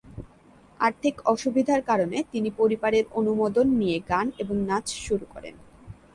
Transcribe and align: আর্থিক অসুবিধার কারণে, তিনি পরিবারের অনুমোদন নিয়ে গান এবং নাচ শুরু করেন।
আর্থিক 0.79 1.15
অসুবিধার 1.25 1.81
কারণে, 1.81 2.17
তিনি 2.31 2.49
পরিবারের 2.57 3.05
অনুমোদন 3.11 3.67
নিয়ে 3.71 3.97
গান 4.09 4.27
এবং 4.37 4.55
নাচ 4.67 4.87
শুরু 5.05 5.25
করেন। 5.33 5.55